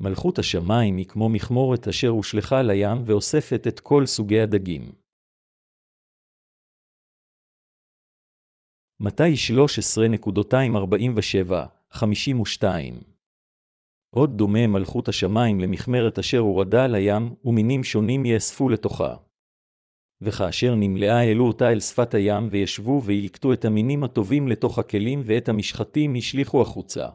[0.00, 4.92] מלכות השמיים היא כמו מכמורת אשר הושלכה לים ואוספת את כל סוגי הדגים.
[9.00, 9.32] מתי
[12.62, 12.64] 13.247-52
[14.14, 19.16] עוד דומה מלכות השמיים למכמרת אשר הורדה לים, ומינים שונים יאספו לתוכה.
[20.20, 25.48] וכאשר נמלאה העלו אותה אל שפת הים, וישבו וילקטו את המינים הטובים לתוך הכלים, ואת
[25.48, 27.08] המשחטים השליכו החוצה.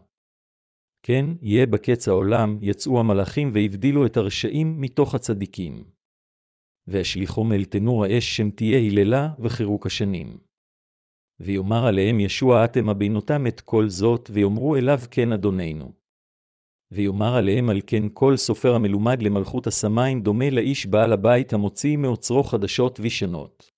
[1.03, 5.83] כן, יהיה בקץ העולם, יצאו המלאכים והבדילו את הרשעים מתוך הצדיקים.
[6.87, 10.37] והשליחום אל תנור האש שם תהיה היללה וחירוק השנים.
[11.39, 15.91] ויאמר עליהם ישוע אתם הבינותם את כל זאת, ויאמרו אליו כן אדוננו.
[16.91, 22.43] ויאמר עליהם על כן כל סופר המלומד למלכות השמיים דומה לאיש בעל הבית המוציא מאוצרו
[22.43, 23.71] חדשות וישנות.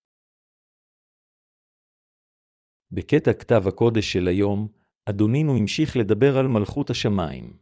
[2.91, 4.67] בקטע כתב הקודש של היום,
[5.09, 7.57] אדונינו המשיך לדבר על מלכות השמיים.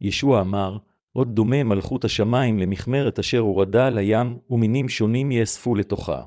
[0.00, 0.78] ישוע אמר,
[1.12, 6.26] עוד דומה מלכות השמיים למכמרת אשר הורדה על הים, ומינים שונים יאספו לתוכה.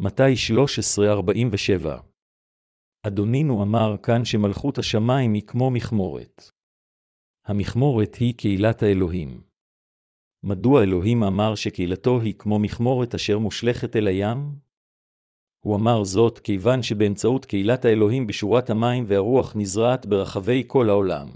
[0.00, 2.00] מתי 1347
[3.06, 6.50] אדונינו אמר כאן שמלכות השמיים היא כמו מכמורת.
[7.46, 9.42] המכמורת היא קהילת האלוהים.
[10.42, 14.65] מדוע אלוהים אמר שקהילתו היא כמו מכמורת אשר מושלכת אל הים?
[15.66, 21.28] הוא אמר זאת כיוון שבאמצעות קהילת האלוהים בשורת המים והרוח נזרעת ברחבי כל העולם,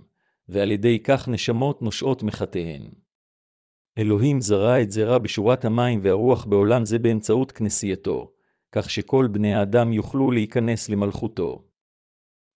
[0.49, 2.83] ועל ידי כך נשמות נושעות מחטאיהן.
[3.99, 8.33] אלוהים זרע את זרע בשורת המים והרוח בעולם זה באמצעות כנסייתו,
[8.73, 11.65] כך שכל בני האדם יוכלו להיכנס למלכותו.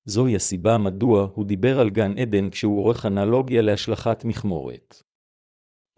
[0.05, 5.03] זוהי הסיבה מדוע הוא דיבר על גן עדן כשהוא עורך אנלוגיה להשלכת מכמורת.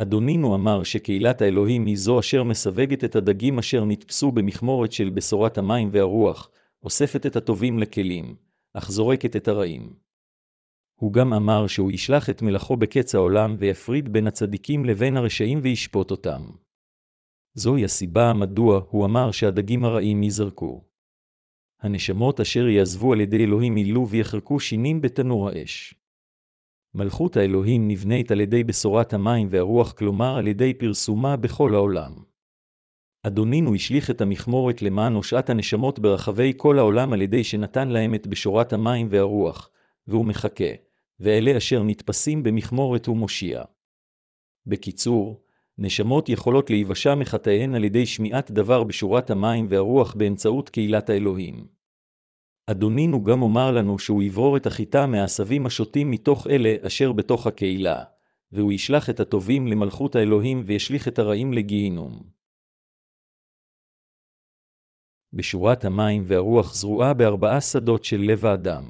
[0.03, 5.59] אדונינו אמר שקהילת האלוהים היא זו אשר מסווגת את הדגים אשר נתפסו במכמורת של בשורת
[5.59, 6.51] המים והרוח,
[6.83, 8.37] אוספת את הטובים לכלים,
[8.75, 9.97] אך זורקת את הרעים.
[11.01, 16.11] הוא גם אמר שהוא ישלח את מלאכו בקץ העולם ויפריד בין הצדיקים לבין הרשעים וישפוט
[16.11, 16.43] אותם.
[17.55, 20.85] זוהי הסיבה מדוע הוא אמר שהדגים הרעים ייזרקו.
[21.81, 25.95] הנשמות אשר יעזבו על ידי אלוהים ילו ויחרקו שינים בתנור האש.
[26.97, 32.13] מלכות האלוהים נבנית על ידי בשורת המים והרוח, כלומר על ידי פרסומה בכל העולם.
[33.23, 38.27] אדונינו השליך את המכמורת למען הושעת הנשמות ברחבי כל העולם על ידי שנתן להם את
[38.27, 39.71] בשורת המים והרוח,
[40.07, 40.73] והוא מחכה,
[41.21, 43.63] ואלה אשר נתפסים במכמורת הוא מושיע.
[44.67, 45.41] בקיצור,
[45.79, 51.76] נשמות יכולות להיוושע מחטאיהן על ידי שמיעת דבר בשורת המים והרוח באמצעות קהילת האלוהים.
[52.71, 58.05] אדונינו גם אומר לנו שהוא יברור את החיטה מהעשבים השוטים מתוך אלה אשר בתוך הקהילה,
[58.53, 62.23] והוא ישלח את הטובים למלכות האלוהים וישליך את הרעים לגיהינום.
[65.33, 68.85] בשורת המים והרוח זרועה בארבעה שדות של לב האדם.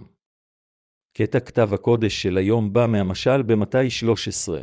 [1.16, 4.60] קטע כתב הקודש של היום בא מהמשל במתי 13.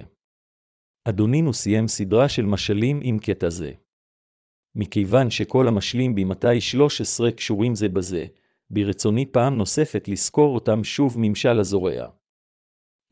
[1.10, 3.72] אדונינו סיים סדרה של משלים עם קטע זה.
[4.76, 8.26] מכיוון שכל המשלים במתי 13 קשורים זה בזה,
[8.74, 12.08] ברצוני פעם נוספת לזכור אותם שוב ממשל הזורע.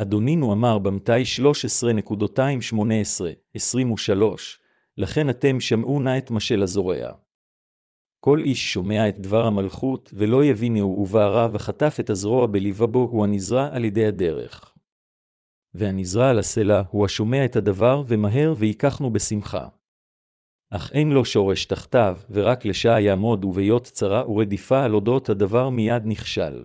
[0.01, 4.11] אדונינו אמר במתי 13.218-23,
[4.97, 7.11] לכן אתם שמעו נא את משל הזורע.
[8.19, 13.69] כל איש שומע את דבר המלכות, ולא יבינו ובערה וחטף את הזרוע בלבבו, הוא הנזרע
[13.71, 14.73] על ידי הדרך.
[15.73, 19.67] והנזרע על הסלע הוא השומע את הדבר, ומהר ויקחנו בשמחה.
[20.73, 26.03] אך אין לו שורש תחתיו, ורק לשעה יעמוד ובהיות צרה ורדיפה על אודות הדבר מיד
[26.05, 26.63] נכשל.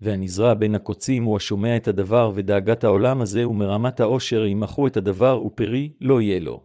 [0.00, 5.42] והנזרע בין הקוצים הוא השומע את הדבר ודאגת העולם הזה ומרמת העושר ימחו את הדבר
[5.46, 6.62] ופרי לא יהיה לו.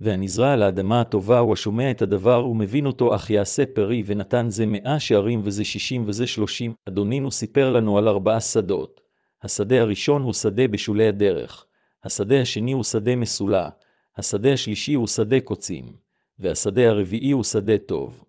[0.00, 4.66] והנזרע על האדמה הטובה הוא השומע את הדבר ומבין אותו אך יעשה פרי ונתן זה
[4.66, 6.74] מאה שערים וזה שישים וזה שלושים.
[6.88, 9.00] אדונינו סיפר לנו על ארבעה שדות.
[9.42, 11.66] השדה הראשון הוא שדה בשולי הדרך.
[12.04, 13.68] השדה השני הוא שדה מסולה.
[14.16, 15.96] השדה השלישי הוא שדה קוצים,
[16.38, 18.24] והשדה הרביעי הוא שדה טוב.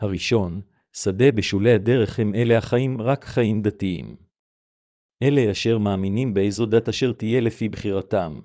[0.00, 0.60] הראשון,
[0.92, 4.16] שדה בשולי הדרך הם אלה החיים רק חיים דתיים.
[5.22, 8.40] אלה אשר מאמינים באיזו דת אשר תהיה לפי בחירתם,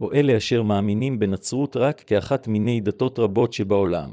[0.00, 4.10] או אלה אשר מאמינים בנצרות רק כאחת מיני דתות רבות שבעולם.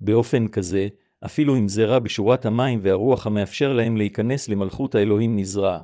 [0.00, 0.88] באופן כזה,
[1.24, 5.78] אפילו אם זרע בשורת המים והרוח המאפשר להם להיכנס למלכות האלוהים נזרע,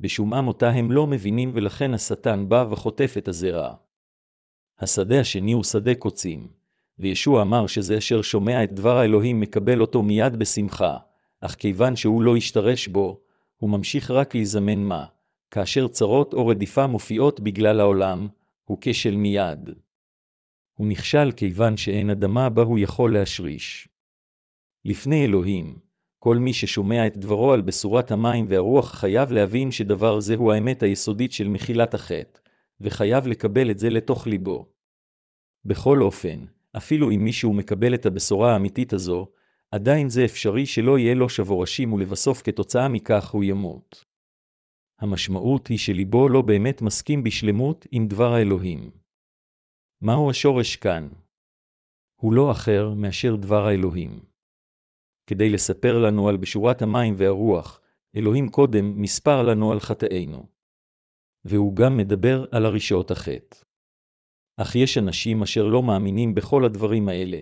[0.00, 3.74] בשומעם אותה הם לא מבינים ולכן השטן בא וחוטף את הזרע.
[4.78, 6.48] השדה השני הוא שדה קוצים,
[6.98, 10.96] וישוע אמר שזה אשר שומע את דבר האלוהים מקבל אותו מיד בשמחה,
[11.40, 13.20] אך כיוון שהוא לא השתרש בו,
[13.56, 15.04] הוא ממשיך רק להזמן מה,
[15.50, 18.28] כאשר צרות או רדיפה מופיעות בגלל העולם,
[18.64, 19.70] הוא כשל מיד.
[20.74, 23.88] הוא נכשל כיוון שאין אדמה בה הוא יכול להשריש.
[24.84, 25.78] לפני אלוהים,
[26.18, 30.82] כל מי ששומע את דברו על בשורת המים והרוח חייב להבין שדבר זה הוא האמת
[30.82, 32.43] היסודית של מחילת החטא,
[32.80, 34.68] וחייב לקבל את זה לתוך ליבו.
[35.64, 36.44] בכל אופן,
[36.76, 39.26] אפילו אם מישהו מקבל את הבשורה האמיתית הזו,
[39.70, 44.04] עדיין זה אפשרי שלא יהיה לו שבורשים ולבסוף כתוצאה מכך הוא ימות.
[45.00, 48.90] המשמעות היא שליבו לא באמת מסכים בשלמות עם דבר האלוהים.
[50.00, 51.08] מהו השורש כאן?
[52.20, 54.24] הוא לא אחר מאשר דבר האלוהים.
[55.26, 57.80] כדי לספר לנו על בשורת המים והרוח,
[58.16, 60.53] אלוהים קודם מספר לנו על חטאינו.
[61.44, 63.56] והוא גם מדבר על הרשעות החטא.
[64.56, 67.38] אך יש אנשים אשר לא מאמינים בכל הדברים האלה,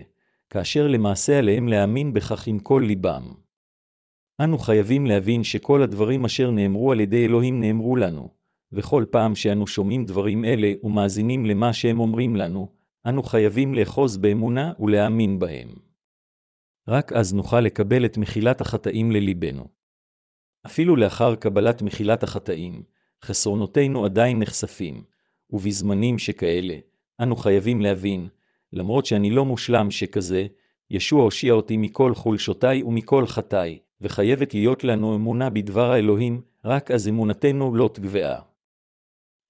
[0.49, 3.33] כאשר למעשה עליהם להאמין בכך עם כל ליבם.
[4.41, 8.29] אנו חייבים להבין שכל הדברים אשר נאמרו על ידי אלוהים נאמרו לנו,
[8.71, 12.67] וכל פעם שאנו שומעים דברים אלה ומאזינים למה שהם אומרים לנו,
[13.05, 15.69] אנו חייבים לאחוז באמונה ולהאמין בהם.
[16.87, 19.67] רק אז נוכל לקבל את מחילת החטאים לליבנו.
[20.65, 22.83] אפילו לאחר קבלת מחילת החטאים,
[23.23, 25.03] חסרונותינו עדיין נחשפים,
[25.49, 26.75] ובזמנים שכאלה,
[27.21, 28.27] אנו חייבים להבין,
[28.73, 30.47] למרות שאני לא מושלם שכזה,
[30.91, 37.07] ישוע הושיע אותי מכל חולשותיי ומכל חטאי, וחייבת להיות לנו אמונה בדבר האלוהים, רק אז
[37.07, 38.41] אמונתנו לא תגבעה.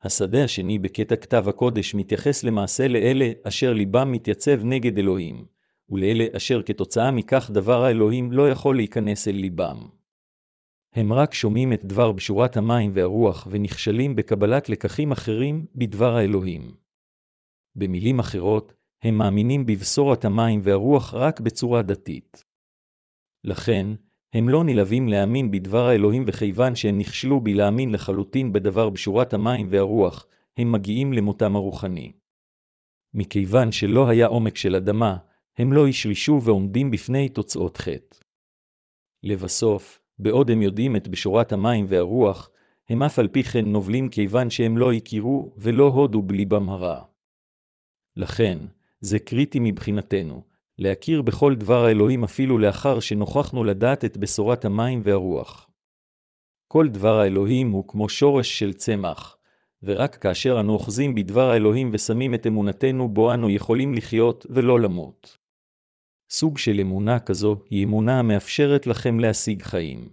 [0.03, 5.45] השדה השני בקטע כתב הקודש מתייחס למעשה לאלה אשר ליבם מתייצב נגד אלוהים,
[5.89, 9.87] ולאלה אשר כתוצאה מכך דבר האלוהים לא יכול להיכנס אל ליבם.
[10.95, 16.75] הם רק שומעים את דבר בשורת המים והרוח ונכשלים בקבלת לקחים אחרים בדבר האלוהים.
[17.75, 18.73] במילים אחרות,
[19.03, 22.43] הם מאמינים בבשורת המים והרוח רק בצורה דתית.
[23.43, 23.87] לכן,
[24.33, 30.27] הם לא נלהבים להאמין בדבר האלוהים וכיוון שהם נכשלו בלהאמין לחלוטין בדבר בשורת המים והרוח,
[30.57, 32.11] הם מגיעים למותם הרוחני.
[33.13, 35.17] מכיוון שלא היה עומק של אדמה,
[35.57, 38.17] הם לא השרישו ועומדים בפני תוצאות חטא.
[39.23, 42.49] לבסוף, בעוד הם יודעים את בשורת המים והרוח,
[42.89, 47.01] הם אף על פי כן נובלים כיוון שהם לא הכירו ולא הודו בליבם הרע.
[48.17, 48.57] לכן,
[49.01, 50.43] זה קריטי מבחינתנו,
[50.79, 55.69] להכיר בכל דבר האלוהים אפילו לאחר שנוכחנו לדעת את בשורת המים והרוח.
[56.67, 59.37] כל דבר האלוהים הוא כמו שורש של צמח,
[59.83, 65.42] ורק כאשר אנו אוחזים בדבר האלוהים ושמים את אמונתנו בו אנו יכולים לחיות ולא למות.
[66.33, 70.09] סוג של אמונה כזו היא אמונה המאפשרת לכם להשיג חיים.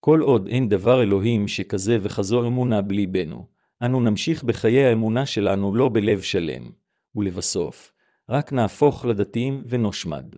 [0.00, 3.46] כל עוד אין דבר אלוהים שכזה וכזו אמונה בליבנו,
[3.82, 6.70] אנו נמשיך בחיי האמונה שלנו לא בלב שלם,
[7.14, 7.92] ולבסוף,
[8.28, 10.34] רק נהפוך לדתיים ונושמד.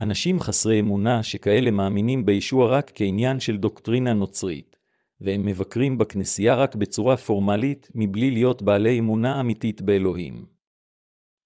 [0.00, 4.76] אנשים חסרי אמונה שכאלה מאמינים בישוע רק כעניין של דוקטרינה נוצרית,
[5.20, 10.46] והם מבקרים בכנסייה רק בצורה פורמלית, מבלי להיות בעלי אמונה אמיתית באלוהים.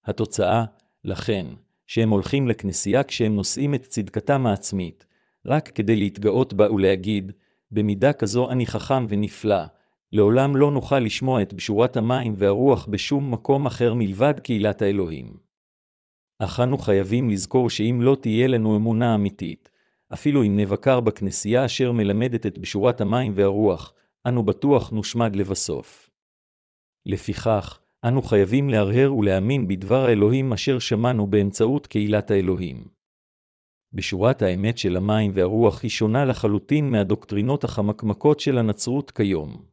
[0.05, 0.65] התוצאה,
[1.03, 1.45] לכן,
[1.91, 5.05] שהם הולכים לכנסייה כשהם נושאים את צדקתם העצמית,
[5.45, 7.31] רק כדי להתגאות בה ולהגיד,
[7.71, 9.63] במידה כזו אני חכם ונפלא,
[10.11, 15.37] לעולם לא נוכל לשמוע את בשורת המים והרוח בשום מקום אחר מלבד קהילת האלוהים.
[16.39, 19.69] אך אנו חייבים לזכור שאם לא תהיה לנו אמונה אמיתית,
[20.13, 23.93] אפילו אם נבקר בכנסייה אשר מלמדת את בשורת המים והרוח,
[24.27, 26.09] אנו בטוח נושמד לבסוף.
[27.05, 32.87] לפיכך, אנו חייבים להרהר ולהאמין בדבר האלוהים אשר שמענו באמצעות קהילת האלוהים.
[33.93, 39.65] בשורת האמת של המים והרוח היא שונה לחלוטין מהדוקטרינות החמקמקות של הנצרות כיום.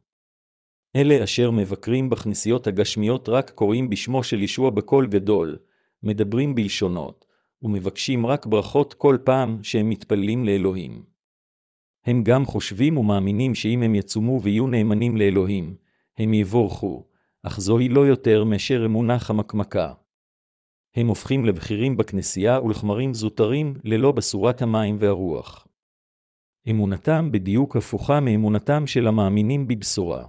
[0.95, 5.57] אלה אשר מבקרים בכנסיות הגשמיות רק קוראים בשמו של ישוע בקול גדול,
[6.03, 7.25] מדברים בלשונות,
[7.61, 11.03] ומבקשים רק ברכות כל פעם שהם מתפללים לאלוהים.
[12.05, 15.75] הם גם חושבים ומאמינים שאם הם יצומו ויהיו נאמנים לאלוהים,
[16.17, 17.08] הם יבורכו,
[17.43, 19.93] אך זוהי לא יותר מאשר אמונה חמקמקה.
[20.95, 25.67] הם הופכים לבכירים בכנסייה ולחמרים זוטרים ללא בשורת המים והרוח.
[26.69, 30.27] אמונתם בדיוק הפוכה מאמונתם של המאמינים בבשורה.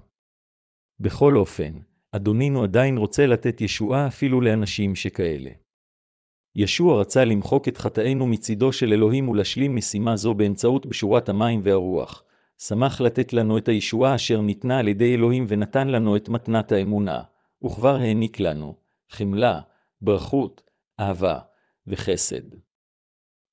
[1.01, 1.73] בכל אופן,
[2.13, 5.51] אדונינו עדיין רוצה לתת ישועה אפילו לאנשים שכאלה.
[6.57, 12.25] ישוע רצה למחוק את חטאינו מצידו של אלוהים ולהשלים משימה זו באמצעות בשורת המים והרוח.
[12.63, 17.23] שמח לתת לנו את הישועה אשר ניתנה על ידי אלוהים ונתן לנו את מתנת האמונה,
[17.65, 18.75] וכבר העניק לנו
[19.11, 19.61] חמלה,
[20.01, 20.63] ברכות,
[21.01, 21.39] אהבה
[21.87, 22.43] וחסד.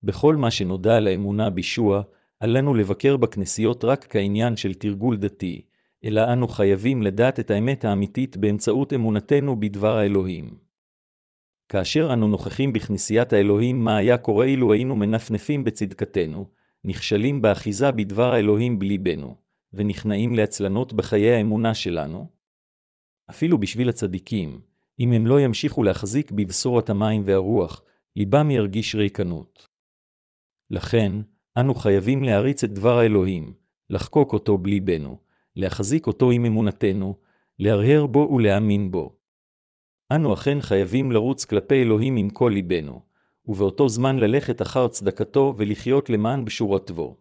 [0.04, 2.02] בכל מה שנודע על האמונה בישוע,
[2.40, 5.66] עלינו לבקר בכנסיות רק כעניין של תרגול דתי,
[6.04, 10.58] אלא אנו חייבים לדעת את האמת האמיתית באמצעות אמונתנו בדבר האלוהים.
[11.70, 16.46] כאשר אנו נוכחים בכנסיית האלוהים מה היה קורה אילו היינו מנפנפים בצדקתנו,
[16.84, 19.36] נכשלים באחיזה בדבר האלוהים בליבנו,
[19.74, 22.27] ונכנעים לעצלנות בחיי האמונה שלנו?
[23.29, 24.62] אפילו בשביל הצדיקים,
[25.00, 27.84] אם הם לא ימשיכו להחזיק בבשורת המים והרוח,
[28.15, 29.67] ליבם ירגיש ריקנות.
[30.69, 31.12] לכן,
[31.60, 33.53] אנו חייבים להריץ את דבר האלוהים,
[33.89, 35.17] לחקוק אותו בליבנו,
[35.55, 37.15] להחזיק אותו עם אמונתנו,
[37.60, 39.17] להרהר בו ולהאמין בו.
[40.12, 43.01] אנו אכן חייבים לרוץ כלפי אלוהים עם כל ליבנו,
[43.48, 47.18] ובאותו זמן ללכת אחר צדקתו ולחיות למען בשורתו.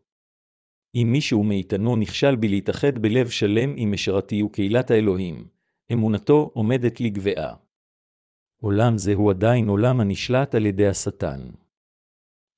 [0.95, 5.49] אם מישהו מאיתנו נכשל בלהתאחד בלב שלם עם משרתי וקהילת האלוהים,
[5.93, 7.55] אמונתו עומדת לגבעה.
[8.61, 11.41] עולם זה הוא עדיין עולם הנשלט על ידי השטן.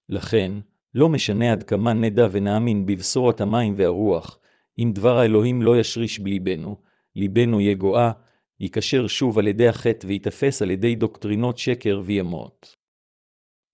[0.09, 0.53] לכן,
[0.95, 4.39] לא משנה עד כמה נדע ונאמין בבשורת המים והרוח,
[4.79, 6.77] אם דבר האלוהים לא ישריש בליבנו,
[7.17, 8.13] ליבנו יגועה,
[8.61, 12.77] ייקשר שוב על ידי החטא וייתפס על ידי דוקטרינות שקר וימות.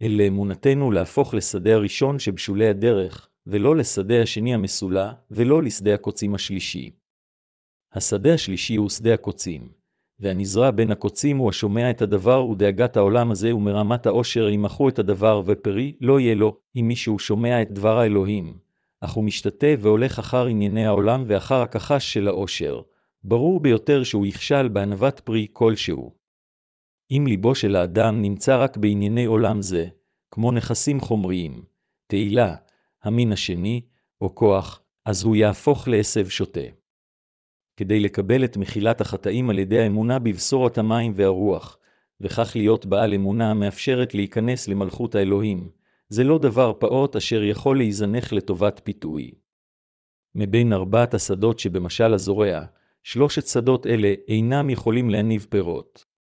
[0.02, 6.90] אל אמונתנו להפוך לשדה הראשון שבשולי הדרך, ולא לשדה השני המסולה, ולא לשדה הקוצים השלישי.
[7.92, 9.68] השדה השלישי הוא שדה הקוצים,
[10.20, 15.42] והנזרע בין הקוצים הוא השומע את הדבר ודאגת העולם הזה ומרמת העושר ימחו את הדבר
[15.46, 18.58] ופרי לא יהיה לו, אם מישהו שומע את דבר האלוהים,
[19.00, 22.82] אך הוא משתתה והולך אחר ענייני העולם ואחר הכחש של העושר,
[23.24, 26.23] ברור ביותר שהוא יכשל בענוות פרי כלשהו.
[27.16, 29.86] אם ליבו של האדם נמצא רק בענייני עולם זה,
[30.30, 31.64] כמו נכסים חומריים,
[32.06, 32.54] תהילה,
[33.02, 33.80] המין השני,
[34.20, 36.60] או כוח, אז הוא יהפוך לעשב שוטה.
[37.76, 41.78] כדי לקבל את מחילת החטאים על ידי האמונה בבשורת המים והרוח,
[42.20, 45.68] וכך להיות בעל אמונה המאפשרת להיכנס למלכות האלוהים,
[46.08, 49.30] זה לא דבר פעוט אשר יכול להיזנח לטובת פיתוי.
[50.34, 52.64] מבין ארבעת השדות שבמשל הזורע,
[53.02, 56.13] שלושת שדות אלה אינם יכולים להניב פירות.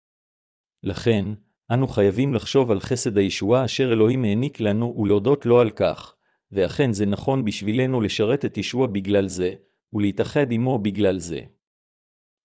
[0.83, 1.25] לכן,
[1.73, 6.15] אנו חייבים לחשוב על חסד הישועה אשר אלוהים העניק לנו ולהודות לו על כך,
[6.51, 9.53] ואכן זה נכון בשבילנו לשרת את ישוע בגלל זה,
[9.93, 11.41] ולהתאחד עמו בגלל זה.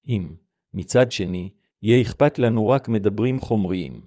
[0.08, 0.28] אם,
[0.74, 1.50] מצד שני,
[1.82, 4.00] יהיה אכפת לנו רק מדברים חומריים,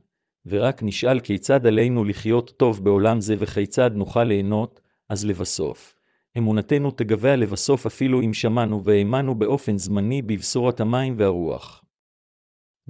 [0.45, 5.95] ורק נשאל כיצד עלינו לחיות טוב בעולם זה וכיצד נוכל ליהנות, אז לבסוף,
[6.37, 11.83] אמונתנו תגבה לבסוף אפילו אם שמענו והאמנו באופן זמני בבשורת המים והרוח.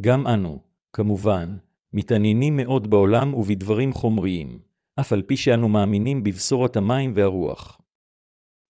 [0.02, 0.60] גם אנו,
[0.94, 1.58] כמובן,
[1.94, 4.60] מתעניינים מאוד בעולם ובדברים חומריים,
[5.00, 7.82] אף על פי שאנו מאמינים בבשורת המים והרוח.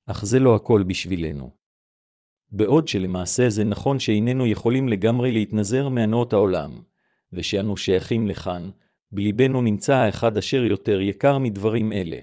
[0.06, 1.52] אך זה לא הכל בשבילנו.
[2.52, 6.82] בעוד שלמעשה זה נכון שאיננו יכולים לגמרי להתנזר מהנאות העולם,
[7.34, 8.70] ושאנו שייכים לכאן,
[9.12, 12.20] בלבנו נמצא האחד אשר יותר יקר מדברים אלה.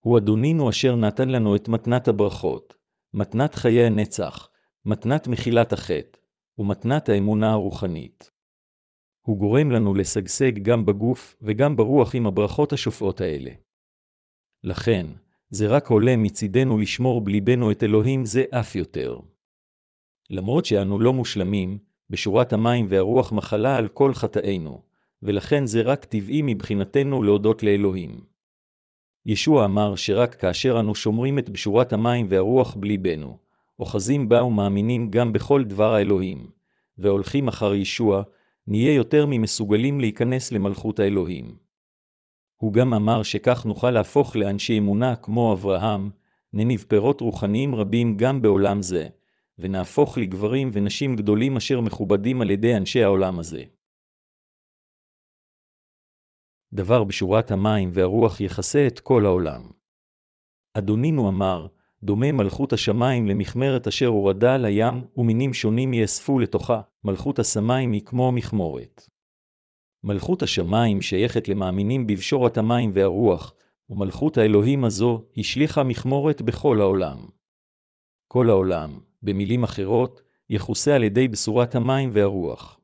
[0.00, 2.74] הוא אדונינו אשר נתן לנו את מתנת הברכות,
[3.14, 4.48] מתנת חיי הנצח,
[4.84, 6.18] מתנת מחילת החטא,
[6.58, 8.35] ומתנת האמונה הרוחנית.
[9.26, 13.50] הוא גורם לנו לשגשג גם בגוף וגם ברוח עם הברכות השופעות האלה.
[14.64, 15.06] לכן,
[15.50, 19.18] זה רק עולה מצידנו לשמור בליבנו את אלוהים זה אף יותר.
[20.30, 21.78] למרות שאנו לא מושלמים,
[22.10, 24.82] בשורת המים והרוח מחלה על כל חטאינו,
[25.22, 28.20] ולכן זה רק טבעי מבחינתנו להודות לאלוהים.
[29.26, 33.38] ישוע אמר שרק כאשר אנו שומרים את בשורת המים והרוח בליבנו,
[33.78, 36.50] אוחזים בה ומאמינים גם בכל דבר האלוהים,
[36.98, 38.22] והולכים אחר ישוע,
[38.66, 41.58] נהיה יותר ממסוגלים להיכנס למלכות האלוהים.
[42.56, 46.10] הוא גם אמר שכך נוכל להפוך לאנשי אמונה כמו אברהם,
[46.52, 49.08] נניב פירות רוחניים רבים גם בעולם זה,
[49.58, 53.64] ונהפוך לגברים ונשים גדולים אשר מכובדים על ידי אנשי העולם הזה.
[56.72, 59.70] דבר בשורת המים והרוח יכסה את כל העולם.
[60.74, 61.66] אדונינו אמר,
[62.02, 68.32] דומה מלכות השמיים למכמרת אשר הורדה לים, ומינים שונים יאספו לתוכה, מלכות השמיים היא כמו
[68.32, 69.08] מכמורת.
[70.04, 73.54] מלכות השמיים שייכת למאמינים בבשורת המים והרוח,
[73.90, 77.18] ומלכות האלוהים הזו השליכה מכמורת בכל העולם.
[78.28, 82.80] כל העולם, במילים אחרות, יכוסה על ידי בשורת המים והרוח.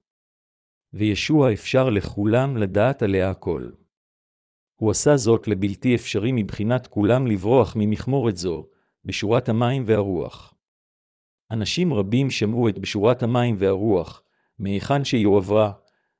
[0.92, 3.70] וישוע אפשר לכולם לדעת עליה הכל.
[4.80, 8.66] הוא עשה זאת לבלתי אפשרי מבחינת כולם לברוח ממכמורת זו,
[9.04, 10.54] בשורת המים והרוח.
[11.50, 14.22] אנשים רבים שמעו את בשורת המים והרוח,
[14.58, 15.72] מהיכן שהיא הועברה,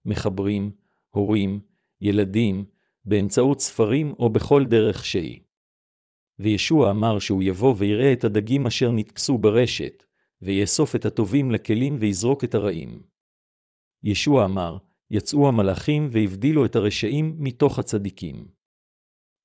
[0.04, 0.70] מחברים,
[1.10, 1.60] הורים,
[2.00, 2.64] ילדים,
[3.04, 5.40] באמצעות ספרים או בכל דרך שהיא.
[6.38, 10.02] וישוע אמר שהוא יבוא ויראה את הדגים אשר נתפסו ברשת,
[10.42, 13.02] ויאסוף את הטובים לכלים ויזרוק את הרעים.
[14.02, 14.78] ישוע אמר,
[15.10, 18.48] יצאו המלאכים והבדילו את הרשעים מתוך הצדיקים.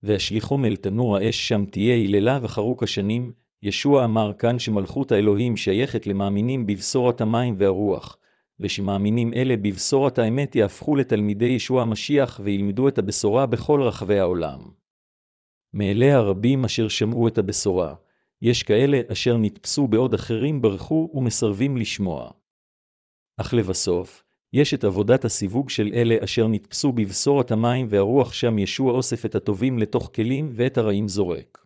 [0.03, 3.31] והשליחום אל תנור האש שם תהיה היללה וחרוק השנים,
[3.63, 8.17] ישוע אמר כאן שמלכות האלוהים שייכת למאמינים בבשורת המים והרוח,
[8.59, 14.59] ושמאמינים אלה בבשורת האמת יהפכו לתלמידי ישוע המשיח וילמדו את הבשורה בכל רחבי העולם.
[15.73, 17.95] מאלה הרבים אשר שמעו את הבשורה,
[18.41, 22.31] יש כאלה אשר נתפסו בעוד אחרים ברחו ומסרבים לשמוע.
[23.37, 24.23] אך לבסוף,
[24.53, 29.35] יש את עבודת הסיווג של אלה אשר נתפסו בבשורת המים והרוח שם ישוע אוסף את
[29.35, 31.65] הטובים לתוך כלים ואת הרעים זורק.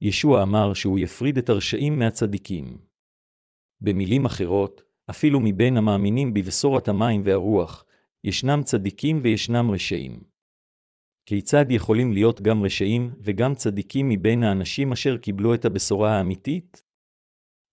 [0.00, 2.78] ישוע אמר שהוא יפריד את הרשעים מהצדיקים.
[3.80, 7.84] במילים אחרות, אפילו מבין המאמינים בבשורת המים והרוח,
[8.24, 10.20] ישנם צדיקים וישנם רשעים.
[11.26, 16.87] כיצד יכולים להיות גם רשעים וגם צדיקים מבין האנשים אשר קיבלו את הבשורה האמיתית?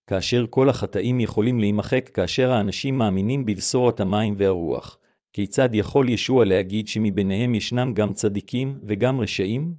[0.08, 5.00] כאשר כל החטאים יכולים להימחק כאשר האנשים מאמינים בבשורת המים והרוח,
[5.34, 9.76] כיצד יכול ישוע להגיד שמביניהם ישנם גם צדיקים וגם רשעים?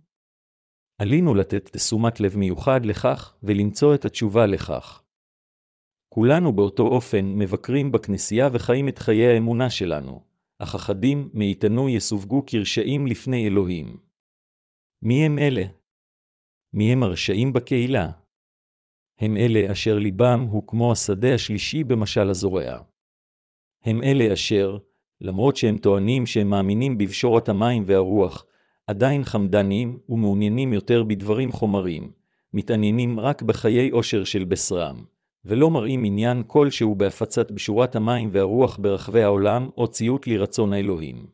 [0.98, 5.02] עלינו לתת תשומת לב מיוחד לכך ולמצוא את התשובה לכך.
[6.08, 10.22] כולנו באותו אופן מבקרים בכנסייה וחיים את חיי האמונה שלנו,
[10.58, 13.96] אך אחדים מאיתנו יסווגו כרשעים לפני אלוהים.
[15.02, 15.64] מי הם אלה?
[16.72, 18.10] מי הם הרשעים בקהילה?
[19.18, 22.78] הם אלה אשר ליבם הוא כמו השדה השלישי במשל הזורע.
[23.84, 24.78] הם אלה אשר,
[25.20, 28.46] למרות שהם טוענים שהם מאמינים בבשורת המים והרוח,
[28.86, 32.10] עדיין חמדנים ומעוניינים יותר בדברים חומרים,
[32.54, 35.04] מתעניינים רק בחיי עושר של בשרם,
[35.44, 41.26] ולא מראים עניין כלשהו בהפצת בשורת המים והרוח ברחבי העולם או ציות לרצון האלוהים.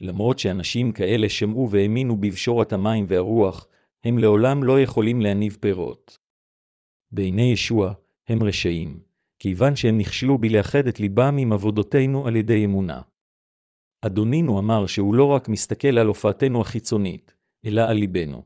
[0.00, 3.66] למרות שאנשים כאלה שמעו והאמינו בבשורת המים והרוח,
[4.04, 6.19] הם לעולם לא יכולים להניב פירות.
[7.12, 7.92] בעיני ישוע,
[8.28, 9.00] הם רשעים,
[9.38, 13.00] כיוון שהם נכשלו בלאחד את ליבם עם עבודותינו על ידי אמונה.
[14.02, 18.42] אדונינו אמר שהוא לא רק מסתכל על הופעתנו החיצונית, אלא על ליבנו.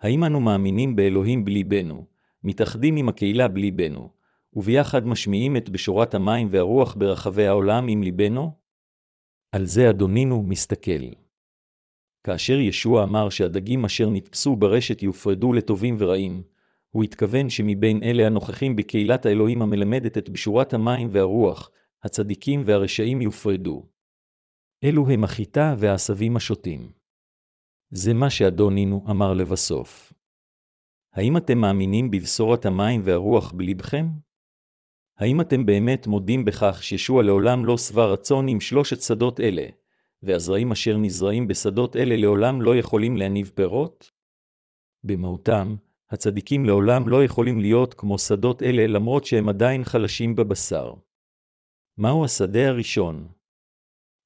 [0.00, 2.06] האם אנו מאמינים באלוהים בליבנו,
[2.44, 4.10] מתאחדים עם הקהילה בליבנו,
[4.52, 8.52] וביחד משמיעים את בשורת המים והרוח ברחבי העולם עם ליבנו?
[9.52, 11.10] על זה אדונינו מסתכל.
[12.24, 16.42] כאשר ישוע אמר שהדגים אשר נתפסו ברשת יופרדו לטובים ורעים,
[16.90, 21.70] הוא התכוון שמבין אלה הנוכחים בקהילת האלוהים המלמדת את בשורת המים והרוח,
[22.02, 23.86] הצדיקים והרשעים יופרדו.
[24.84, 26.92] אלו הם החיטה והעשבים השוטים.
[27.90, 30.12] זה מה שאדונינו אמר לבסוף.
[31.12, 34.06] האם אתם מאמינים בבשורת המים והרוח בלבכם?
[35.18, 39.66] האם אתם באמת מודים בכך שישוע לעולם לא שבע רצון עם שלושת שדות אלה,
[40.22, 44.10] והזרעים אשר נזרעים בשדות אלה לעולם לא יכולים להניב פירות?
[45.04, 45.76] במהותם,
[46.10, 50.94] הצדיקים לעולם לא יכולים להיות כמו שדות אלה למרות שהם עדיין חלשים בבשר.
[51.98, 53.28] מהו השדה הראשון?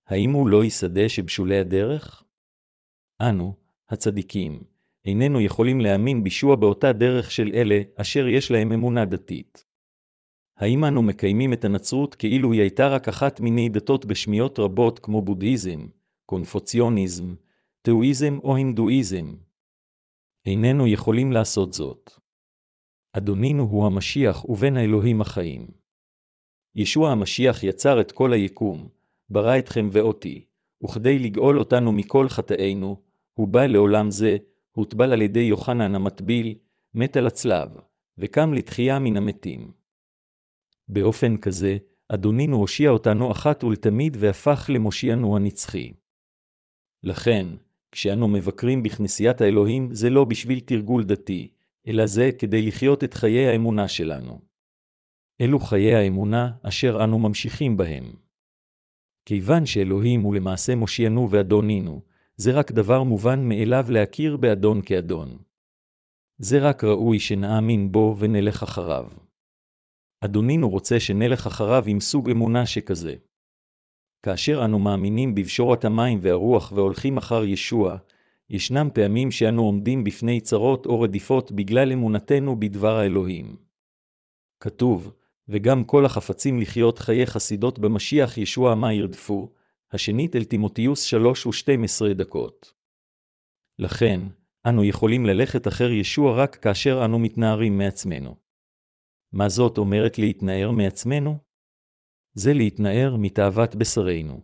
[0.06, 2.24] האם הוא לא ישדה שבשולי הדרך?
[3.20, 3.54] אנו,
[3.88, 4.62] הצדיקים,
[5.04, 9.64] איננו יכולים להאמין בישוע באותה דרך של אלה אשר יש להם אמונה דתית.
[10.56, 15.22] האם אנו מקיימים את הנצרות כאילו היא הייתה רק אחת מיני דתות גשמיות רבות כמו
[15.22, 15.86] בודהיזם,
[16.26, 17.34] קונפוציוניזם,
[17.82, 19.34] תאואיזם או הינדואיזם?
[20.46, 22.10] איננו יכולים לעשות זאת.
[23.12, 25.66] אדונינו הוא המשיח ובן האלוהים החיים.
[26.74, 28.88] ישוע המשיח יצר את כל היקום,
[29.30, 30.44] ברא אתכם ואותי,
[30.84, 33.02] וכדי לגאול אותנו מכל חטאינו,
[33.34, 34.36] הוא בא לעולם זה,
[34.72, 36.54] הוטבל על ידי יוחנן המטביל,
[36.94, 37.68] מת על הצלב,
[38.18, 39.72] וקם לתחייה מן המתים.
[40.88, 41.76] באופן כזה,
[42.08, 45.92] אדונינו הושיע אותנו אחת ולתמיד והפך למושיענו הנצחי.
[47.02, 47.46] לכן,
[47.94, 51.48] כשאנו מבקרים בכנסיית האלוהים, זה לא בשביל תרגול דתי,
[51.86, 54.40] אלא זה כדי לחיות את חיי האמונה שלנו.
[55.40, 58.12] אלו חיי האמונה אשר אנו ממשיכים בהם.
[59.24, 62.02] כיוון שאלוהים הוא למעשה מושיענו ואדונינו,
[62.36, 65.38] זה רק דבר מובן מאליו להכיר באדון כאדון.
[66.38, 69.10] זה רק ראוי שנאמין בו ונלך אחריו.
[70.20, 73.14] אדונינו רוצה שנלך אחריו עם סוג אמונה שכזה.
[74.24, 77.96] כאשר אנו מאמינים בבשורת המים והרוח והולכים אחר ישוע,
[78.50, 83.56] ישנם פעמים שאנו עומדים בפני צרות או רדיפות בגלל אמונתנו בדבר האלוהים.
[84.60, 85.12] כתוב,
[85.48, 89.52] וגם כל החפצים לחיות חיי חסידות במשיח ישוע מה ירדפו,
[89.92, 92.72] השנית אל תימותיוס שלוש ושתים עשרה דקות.
[93.78, 94.20] לכן,
[94.66, 98.36] אנו יכולים ללכת אחר ישוע רק כאשר אנו מתנערים מעצמנו.
[99.32, 101.38] מה זאת אומרת להתנער מעצמנו?
[102.34, 104.40] זה להתנער מתאוות בשרנו.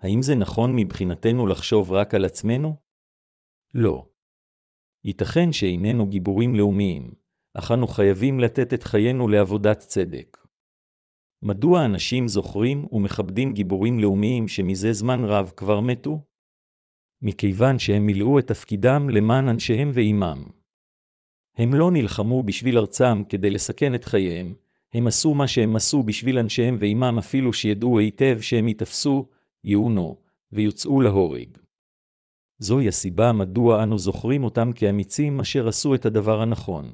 [0.00, 2.76] האם זה נכון מבחינתנו לחשוב רק על עצמנו?
[3.74, 4.06] לא.
[5.04, 7.14] ייתכן שאיננו גיבורים לאומיים,
[7.54, 10.36] אך אנו חייבים לתת את חיינו לעבודת צדק.
[11.42, 16.24] מדוע אנשים זוכרים ומכבדים גיבורים לאומיים שמזה זמן רב כבר מתו?
[17.22, 20.44] מכיוון שהם מילאו את תפקידם למען אנשיהם ועמם.
[21.56, 24.54] הם לא נלחמו בשביל ארצם כדי לסכן את חייהם,
[24.94, 29.26] הם עשו מה שהם עשו בשביל אנשיהם ועמם אפילו שידעו היטב שהם ייתפסו,
[29.64, 30.16] יעונו,
[30.52, 31.58] ויוצאו להורג.
[32.58, 36.92] זוהי הסיבה מדוע אנו זוכרים אותם כאמיצים אשר עשו את הדבר הנכון.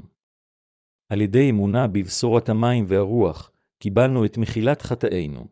[1.09, 5.47] על ידי אמונה בבשורת המים והרוח, קיבלנו את מחילת חטאינו.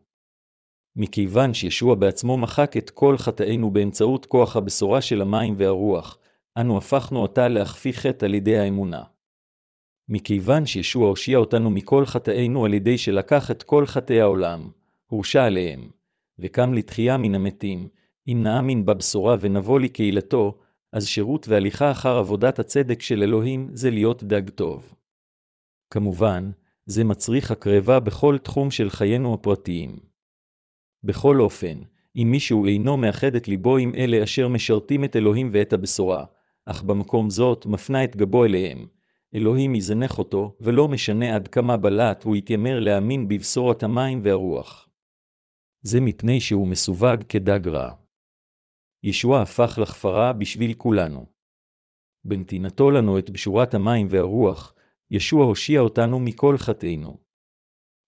[0.95, 6.17] מכיוון שישוע בעצמו מחק את כל חטאינו באמצעות כוח הבשורה של המים והרוח,
[6.57, 9.03] אנו הפכנו אותה להכפי חטא על ידי האמונה.
[10.09, 14.69] מכיוון שישוע הושיע אותנו מכל חטאינו על ידי שלקח את כל חטאי העולם,
[15.07, 15.89] הורשע עליהם,
[16.39, 17.87] וקם לתחייה מן המתים,
[18.27, 20.57] אם נאמין בבשורה ונבוא לקהילתו,
[20.93, 24.93] אז שירות והליכה אחר עבודת הצדק של אלוהים זה להיות דג טוב.
[25.89, 26.51] כמובן,
[26.85, 29.99] זה מצריך הקרבה בכל תחום של חיינו הפרטיים.
[31.03, 31.77] בכל אופן,
[32.15, 36.25] אם מישהו אינו מאחד את ליבו עם אלה אשר משרתים את אלוהים ואת הבשורה,
[36.65, 38.85] אך במקום זאת מפנה את גבו אליהם,
[39.35, 44.89] אלוהים יזנח אותו, ולא משנה עד כמה בלט הוא יתיימר להאמין בבשורת המים והרוח.
[45.81, 47.91] זה מפני שהוא מסווג כדג רע.
[49.03, 51.25] ישוע הפך לכפרה בשביל כולנו.
[52.25, 54.73] בנתינתו לנו את בשורת המים והרוח,
[55.11, 57.17] ישוע הושיע אותנו מכל חטאינו.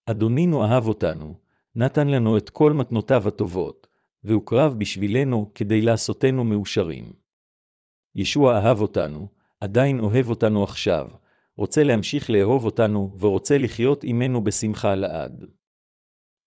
[0.06, 1.40] אדונינו אהב אותנו,
[1.76, 3.88] נתן לנו את כל מתנותיו הטובות,
[4.24, 7.14] והוקרב בשבילנו כדי לעשותנו מאושרים.
[8.16, 9.28] ישוע אהב אותנו,
[9.60, 11.08] עדיין אוהב אותנו עכשיו,
[11.56, 15.46] רוצה להמשיך לאהוב אותנו ורוצה לחיות עמנו בשמחה לעד.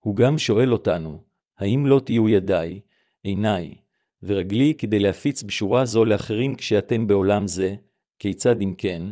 [0.01, 1.25] הוא גם שואל אותנו,
[1.59, 2.81] האם לא תהיו ידיי,
[3.23, 3.75] עיניי,
[4.23, 7.75] ורגלי כדי להפיץ בשורה זו לאחרים כשאתם בעולם זה,
[8.19, 9.03] כיצד אם כן,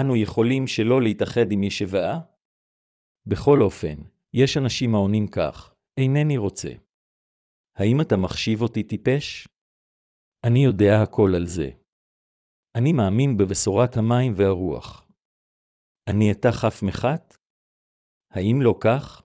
[0.00, 2.20] אנו יכולים שלא להתאחד עם ישבעה?
[3.26, 3.94] בכל אופן,
[4.34, 6.70] יש אנשים העונים כך, אינני רוצה.
[7.76, 9.48] האם אתה מחשיב אותי טיפש?
[10.44, 11.70] אני יודע הכל על זה.
[12.78, 15.08] אני מאמין בבשורת המים והרוח.
[16.10, 17.36] אני אתא חף מחת?
[18.30, 19.22] האם לא כך?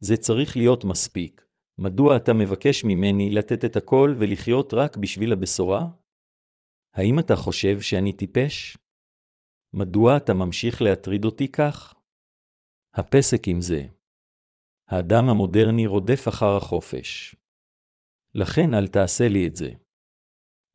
[0.00, 1.46] זה צריך להיות מספיק.
[1.78, 5.82] מדוע אתה מבקש ממני לתת את הכל ולחיות רק בשביל הבשורה?
[6.94, 8.76] האם אתה חושב שאני טיפש?
[9.74, 11.94] מדוע אתה ממשיך להטריד אותי כך?
[12.94, 13.82] הפסק עם זה.
[14.88, 17.36] האדם המודרני רודף אחר החופש.
[18.34, 19.85] לכן אל תעשה לי את זה.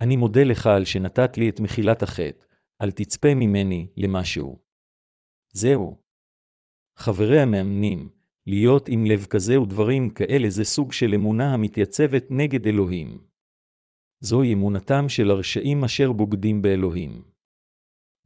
[0.01, 2.45] אני מודה לך על שנתת לי את מחילת החטא,
[2.81, 4.59] אל תצפה ממני למשהו.
[5.53, 5.97] זהו.
[6.97, 8.09] חברי המאמנים,
[8.47, 13.17] להיות עם לב כזה ודברים כאלה זה סוג של אמונה המתייצבת נגד אלוהים.
[14.19, 17.23] זוהי אמונתם של הרשעים אשר בוגדים באלוהים.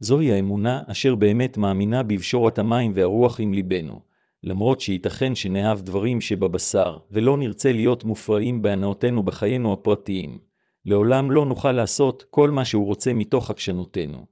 [0.00, 4.00] זוהי האמונה אשר באמת מאמינה בבשורת המים והרוח עם ליבנו,
[4.42, 10.45] למרות שייתכן שנאהב דברים שבבשר, ולא נרצה להיות מופרעים בהנאותינו בחיינו הפרטיים,
[10.86, 14.26] לעולם לא נוכל לעשות כל מה שהוא רוצה מתוך עקשנותנו.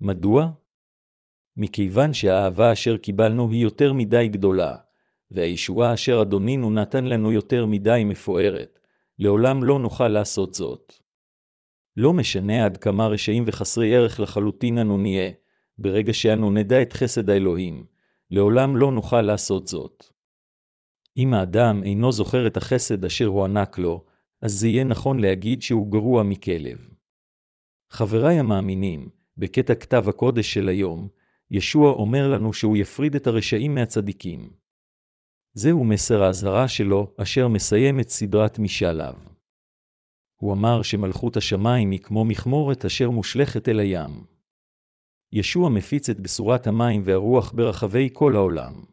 [0.00, 0.50] מדוע?
[1.56, 4.76] מכיוון שהאהבה אשר קיבלנו היא יותר מדי גדולה,
[5.30, 8.78] והישועה אשר אדונינו נתן לנו יותר מדי מפוארת,
[9.18, 10.92] לעולם לא נוכל לעשות זאת.
[11.96, 15.30] לא משנה עד כמה רשעים וחסרי ערך לחלוטין אנו נהיה,
[15.78, 17.84] ברגע שאנו נדע את חסד האלוהים,
[18.30, 20.04] לעולם לא נוכל לעשות זאת.
[21.16, 24.04] אם האדם אינו זוכר את החסד אשר הוענק לו,
[24.42, 26.88] אז זה יהיה נכון להגיד שהוא גרוע מכלב.
[27.90, 31.08] חבריי המאמינים, בקטע כתב הקודש של היום,
[31.50, 34.50] ישוע אומר לנו שהוא יפריד את הרשעים מהצדיקים.
[35.54, 39.14] זהו מסר האזהרה שלו, אשר מסיים את סדרת משאליו.
[40.36, 44.24] הוא אמר שמלכות השמיים היא כמו מכמורת אשר מושלכת אל הים.
[45.32, 48.91] ישוע מפיץ את בשורת המים והרוח ברחבי כל העולם.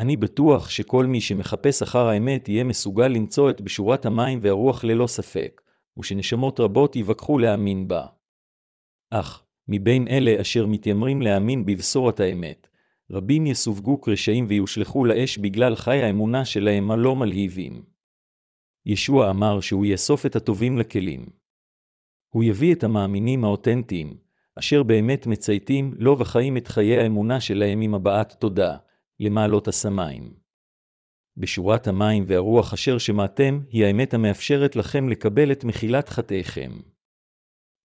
[0.00, 5.06] אני בטוח שכל מי שמחפש אחר האמת יהיה מסוגל למצוא את בשורת המים והרוח ללא
[5.06, 5.60] ספק,
[5.98, 8.06] ושנשמות רבות יבקחו להאמין בה.
[9.10, 12.68] אך, מבין אלה אשר מתיימרים להאמין בבשורת האמת,
[13.10, 17.82] רבים יסווגו כרשעים ויושלכו לאש בגלל חי האמונה שלהם הלא מלהיבים.
[18.86, 21.26] ישוע אמר שהוא יאסוף את הטובים לכלים.
[22.28, 24.16] הוא יביא את המאמינים האותנטיים,
[24.58, 28.76] אשר באמת מצייתים לו וחיים את חיי האמונה שלהם עם הבעת תודה,
[29.20, 30.34] למעלות השמיים.
[31.36, 36.70] בשורת המים והרוח אשר שמעתם, היא האמת המאפשרת לכם לקבל את מחילת חטאיכם.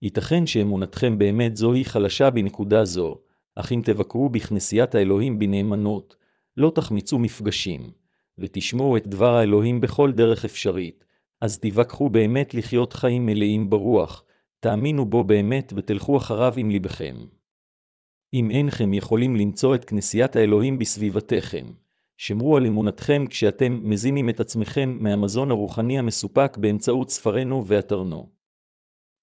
[0.01, 3.21] ייתכן שאמונתכם באמת זוהי חלשה בנקודה זו,
[3.55, 6.15] אך אם תבקרו בכנסיית האלוהים בנאמנות,
[6.57, 7.91] לא תחמיצו מפגשים,
[8.37, 11.05] ותשמעו את דבר האלוהים בכל דרך אפשרית,
[11.41, 14.23] אז תיווכחו באמת לחיות חיים מלאים ברוח,
[14.59, 17.15] תאמינו בו באמת ותלכו אחריו עם ליבכם.
[18.35, 21.65] אם אינכם יכולים למצוא את כנסיית האלוהים בסביבתכם,
[22.17, 28.29] שמרו על אמונתכם כשאתם מזינים את עצמכם מהמזון הרוחני המסופק באמצעות ספרנו ואתרנו.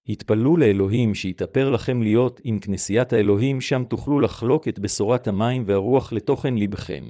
[0.09, 6.13] התפללו לאלוהים שיתאפר לכם להיות עם כנסיית האלוהים, שם תוכלו לחלוק את בשורת המים והרוח
[6.13, 7.03] לתוכן לבכם.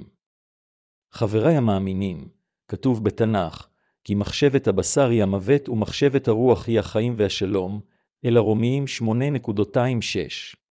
[1.12, 2.28] חבריי המאמינים,
[2.68, 3.68] כתוב בתנ"ך,
[4.04, 7.80] כי מחשבת הבשר היא המוות ומחשבת הרוח היא החיים והשלום,
[8.24, 10.63] אל הרומיים 8.26.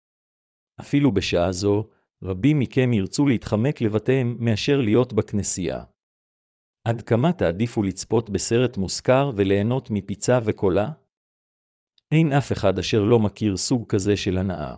[0.80, 1.88] אפילו בשעה זו,
[2.22, 5.84] רבים מכם ירצו להתחמק לבתיהם מאשר להיות בכנסייה.
[6.84, 10.90] עד כמה תעדיפו לצפות בסרט מושכר וליהנות מפיצה וקולה?
[12.12, 14.74] אין אף אחד אשר לא מכיר סוג כזה של הנאה.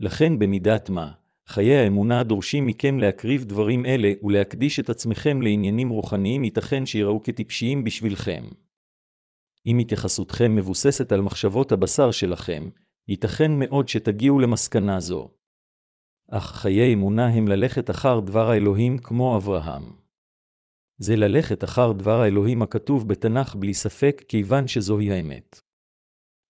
[0.00, 1.12] לכן במידת מה,
[1.48, 7.84] חיי האמונה דורשים מכם להקריב דברים אלה ולהקדיש את עצמכם לעניינים רוחניים ייתכן שיראו כטיפשיים
[7.84, 8.44] בשבילכם.
[9.66, 12.68] אם התייחסותכם מבוססת על מחשבות הבשר שלכם,
[13.08, 15.30] ייתכן מאוד שתגיעו למסקנה זו.
[16.30, 19.82] אך חיי אמונה הם ללכת אחר דבר האלוהים כמו אברהם.
[20.98, 25.60] זה ללכת אחר דבר האלוהים הכתוב בתנ"ך בלי ספק, כיוון שזוהי האמת.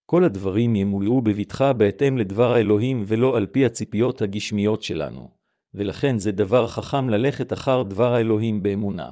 [0.07, 5.31] כל הדברים ימולאו בבטחה בהתאם לדבר האלוהים ולא על פי הציפיות הגשמיות שלנו,
[5.75, 9.11] ולכן זה דבר חכם ללכת אחר דבר האלוהים באמונה.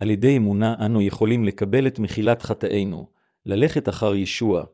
[0.00, 3.10] על ידי אמונה אנו יכולים לקבל את מחילת חטאינו,
[3.46, 4.64] ללכת אחר ישוע,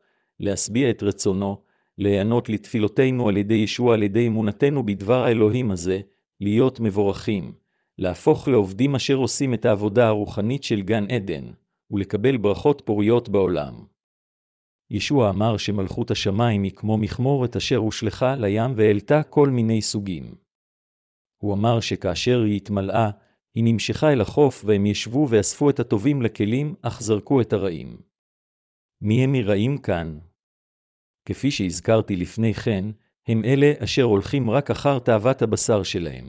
[0.40, 1.56] להשביע את רצונו,
[1.98, 6.00] להיענות לתפילותינו על ידי ישוע על ידי אמונתנו בדבר האלוהים הזה,
[6.40, 7.52] להיות מבורכים,
[7.98, 11.44] להפוך לעובדים אשר עושים את העבודה הרוחנית של גן עדן,
[11.90, 13.74] ולקבל ברכות פוריות בעולם.
[14.90, 20.34] ישוע אמר שמלכות השמיים היא כמו מכמורת אשר הושלכה לים והעלתה כל מיני סוגים.
[21.42, 23.10] הוא אמר שכאשר היא התמלאה,
[23.54, 27.96] היא נמשכה אל החוף והם ישבו ואספו את הטובים לכלים, אך זרקו את הרעים.
[29.00, 30.18] מי הם מרעים כאן?
[31.30, 32.84] כפי שהזכרתי לפני כן,
[33.28, 36.24] הם אלה אשר הולכים רק אחר תאוות הבשר שלהם.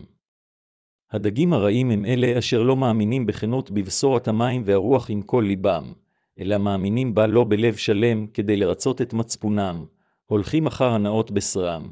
[1.11, 5.93] הדגים הרעים הם אלה אשר לא מאמינים בכנות בבשורת המים והרוח עם כל ליבם,
[6.39, 9.85] אלא מאמינים בה לא בלב שלם כדי לרצות את מצפונם,
[10.25, 11.91] הולכים אחר הנאות בשרם,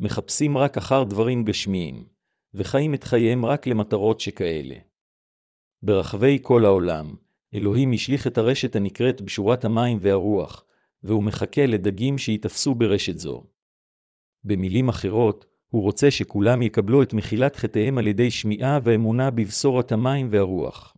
[0.00, 2.04] מחפשים רק אחר דברים גשמיים,
[2.54, 4.76] וחיים את חייהם רק למטרות שכאלה.
[5.82, 7.14] ברחבי כל העולם,
[7.54, 10.64] אלוהים השליך את הרשת הנקראת בשורת המים והרוח,
[11.02, 13.44] והוא מחכה לדגים שיתפסו ברשת זו.
[14.44, 20.28] במילים אחרות, הוא רוצה שכולם יקבלו את מחילת חטאיהם על ידי שמיעה ואמונה בבשורת המים
[20.30, 20.96] והרוח.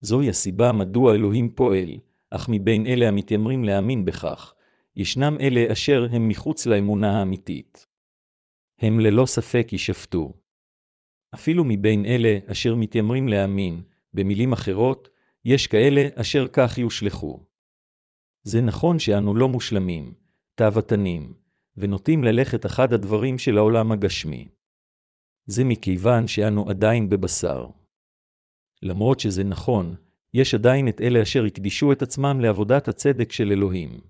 [0.00, 1.90] זוהי הסיבה מדוע אלוהים פועל,
[2.30, 4.54] אך מבין אלה המתיימרים להאמין בכך,
[4.96, 7.86] ישנם אלה אשר הם מחוץ לאמונה האמיתית.
[8.78, 10.32] הם ללא ספק יישפטו.
[11.34, 13.82] אפילו מבין אלה אשר מתיימרים להאמין,
[14.14, 15.08] במילים אחרות,
[15.44, 17.49] יש כאלה אשר כך יושלכו.
[18.42, 20.14] זה נכון שאנו לא מושלמים,
[20.54, 21.34] תאוותנים,
[21.76, 24.48] ונוטים ללכת אחד הדברים של העולם הגשמי.
[25.46, 27.66] זה מכיוון שאנו עדיין בבשר.
[28.82, 29.94] למרות שזה נכון,
[30.34, 34.00] יש עדיין את אלה אשר הקדישו את עצמם לעבודת הצדק של אלוהים.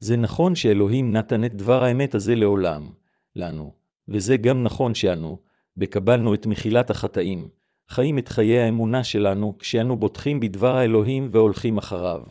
[0.00, 2.90] זה נכון שאלוהים נתן את דבר האמת הזה לעולם,
[3.36, 3.72] לנו,
[4.08, 5.38] וזה גם נכון שאנו,
[5.76, 7.48] בקבלנו את מחילת החטאים,
[7.88, 12.22] חיים את חיי האמונה שלנו כשאנו בוטחים בדבר האלוהים והולכים אחריו.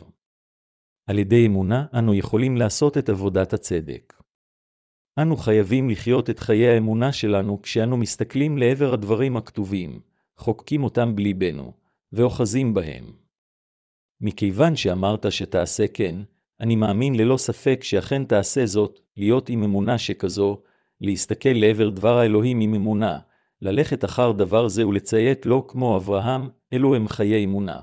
[1.06, 4.14] על ידי אמונה אנו יכולים לעשות את עבודת הצדק.
[5.18, 10.00] אנו חייבים לחיות את חיי האמונה שלנו כשאנו מסתכלים לעבר הדברים הכתובים,
[10.36, 11.72] חוקקים אותם בליבנו,
[12.12, 13.12] ואוחזים בהם.
[14.20, 16.16] מכיוון שאמרת שתעשה כן,
[16.60, 20.62] אני מאמין ללא ספק שאכן תעשה זאת, להיות עם אמונה שכזו,
[21.00, 23.18] להסתכל לעבר דבר האלוהים עם אמונה,
[23.62, 27.80] ללכת אחר דבר זה ולציית לו כמו אברהם, אלו הם חיי אמונה.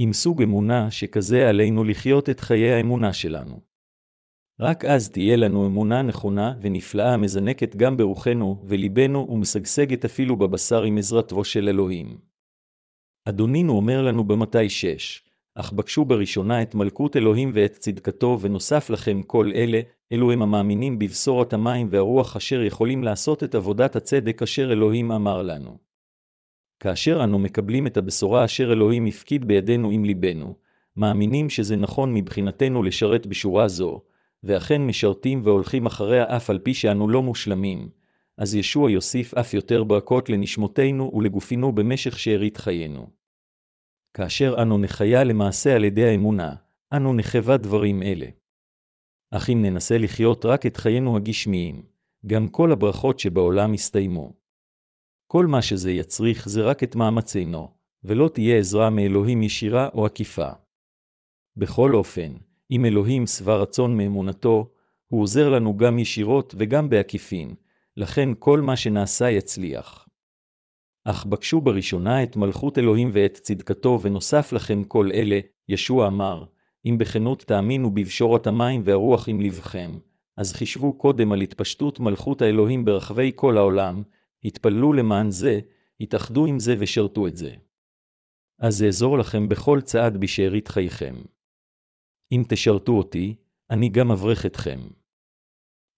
[0.00, 3.60] עם סוג אמונה שכזה עלינו לחיות את חיי האמונה שלנו.
[4.60, 10.98] רק אז תהיה לנו אמונה נכונה ונפלאה המזנקת גם ברוחנו וליבנו ומשגשגת אפילו בבשר עם
[10.98, 12.18] עזרתו של אלוהים.
[13.28, 15.22] אדונינו אומר לנו במתי שש,
[15.54, 19.80] אך בקשו בראשונה את מלכות אלוהים ואת צדקתו, ונוסף לכם כל אלה,
[20.12, 25.42] אלו הם המאמינים בבשורת המים והרוח אשר יכולים לעשות את עבודת הצדק אשר אלוהים אמר
[25.42, 25.87] לנו.
[26.80, 30.54] כאשר אנו מקבלים את הבשורה אשר אלוהים הפקיד בידינו עם ליבנו,
[30.96, 34.02] מאמינים שזה נכון מבחינתנו לשרת בשורה זו,
[34.44, 37.88] ואכן משרתים והולכים אחריה אף על פי שאנו לא מושלמים,
[38.38, 43.06] אז ישוע יוסיף אף יותר ברכות לנשמותינו ולגופינו במשך שארית חיינו.
[44.14, 46.54] כאשר אנו נחיה למעשה על ידי האמונה,
[46.92, 48.26] אנו נחווה דברים אלה.
[49.30, 51.82] אך אם ננסה לחיות רק את חיינו הגשמיים,
[52.26, 54.37] גם כל הברכות שבעולם יסתיימו.
[55.30, 57.68] כל מה שזה יצריך זה רק את מאמצינו,
[58.04, 60.48] ולא תהיה עזרה מאלוהים ישירה או עקיפה.
[61.56, 62.32] בכל אופן,
[62.70, 64.70] אם אלוהים שבע רצון מאמונתו,
[65.08, 67.54] הוא עוזר לנו גם ישירות וגם בעקיפין,
[67.96, 70.08] לכן כל מה שנעשה יצליח.
[71.04, 76.44] אך בקשו בראשונה את מלכות אלוהים ואת צדקתו, ונוסף לכם כל אלה, ישוע אמר,
[76.86, 79.90] אם בכנות תאמינו בבשורת המים והרוח עם לבכם,
[80.36, 84.02] אז חישבו קודם על התפשטות מלכות האלוהים ברחבי כל העולם,
[84.44, 85.60] התפללו למען זה,
[86.00, 87.54] התאחדו עם זה ושרתו את זה.
[88.58, 91.14] אז אעזור לכם בכל צעד בשארית חייכם.
[92.32, 93.34] אם תשרתו אותי,
[93.70, 94.80] אני גם אברך אתכם.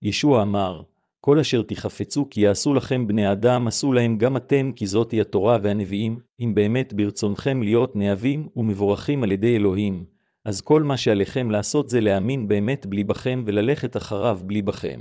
[0.02, 0.82] ישוע אמר,
[1.20, 5.58] כל אשר תחפצו כי יעשו לכם בני אדם, עשו להם גם אתם, כי זאתי התורה
[5.62, 10.04] והנביאים, אם באמת ברצונכם להיות נאהבים ומבורכים על ידי אלוהים,
[10.44, 15.00] אז כל מה שעליכם לעשות זה להאמין באמת בליבכם וללכת אחריו בליבכם.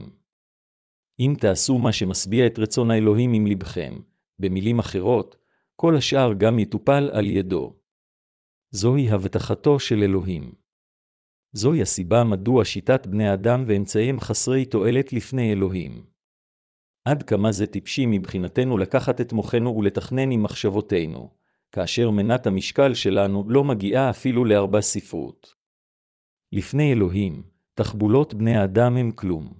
[1.19, 3.99] אם תעשו מה שמשביע את רצון האלוהים עם ליבכם,
[4.39, 5.35] במילים אחרות,
[5.75, 7.75] כל השאר גם יטופל על ידו.
[8.71, 10.51] זוהי הבטחתו של אלוהים.
[11.53, 16.05] זוהי הסיבה מדוע שיטת בני אדם ואמצעיהם חסרי תועלת לפני אלוהים.
[17.05, 21.29] עד כמה זה טיפשי מבחינתנו לקחת את מוחנו ולתכנן עם מחשבותינו,
[21.71, 25.55] כאשר מנת המשקל שלנו לא מגיעה אפילו לארבע ספרות.
[26.51, 29.58] לפני אלוהים, תחבולות בני האדם הם כלום.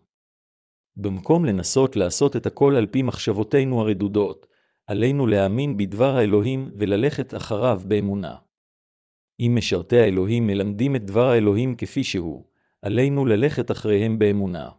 [1.01, 4.47] במקום לנסות לעשות את הכל על פי מחשבותינו הרדודות,
[4.87, 8.35] עלינו להאמין בדבר האלוהים וללכת אחריו באמונה.
[9.39, 12.45] אם משרתי האלוהים מלמדים את דבר האלוהים כפי שהוא,
[12.81, 14.69] עלינו ללכת אחריהם באמונה.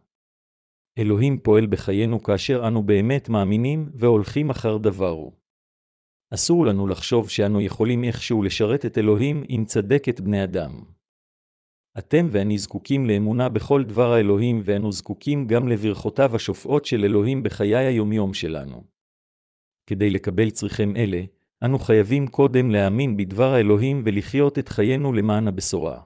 [0.98, 5.32] אלוהים פועל בחיינו כאשר אנו באמת מאמינים והולכים אחר דברו.
[6.34, 10.99] אסור לנו לחשוב שאנו יכולים איכשהו לשרת את אלוהים עם צדקת בני אדם.
[11.98, 17.76] אתם ואני זקוקים לאמונה בכל דבר האלוהים, ואנו זקוקים גם לברכותיו השופעות של אלוהים בחיי
[17.76, 18.84] היומיום שלנו.
[19.86, 21.22] כדי לקבל צריכם אלה,
[21.64, 26.00] אנו חייבים קודם להאמין בדבר האלוהים ולחיות את חיינו למען הבשורה.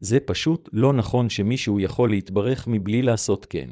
[0.00, 3.70] זה פשוט לא נכון שמישהו יכול להתברך מבלי לעשות כן.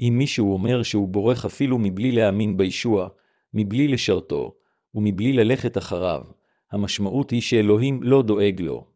[0.00, 3.08] אם מישהו אומר שהוא בורך אפילו מבלי להאמין בישוע,
[3.54, 4.54] מבלי לשרתו,
[4.94, 6.24] ומבלי ללכת אחריו,
[6.72, 8.93] המשמעות היא שאלוהים לא דואג לו.